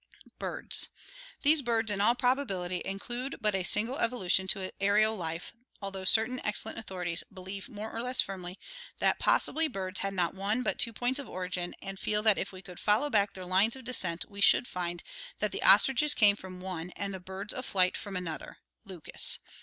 [0.39, 0.87] Birds.—
[1.43, 6.05] These birds in all probability include but a single evolu tion to atrial life, although
[6.05, 8.57] certain excellent authorities "believe more or less firmly
[8.97, 12.51] that possibly birds had not one, but two points of origin, and feel that if
[12.51, 15.03] we could follow back their lines of descent we should find
[15.37, 19.37] that the ostriches came from one and the birds of flight from another" (Lucas).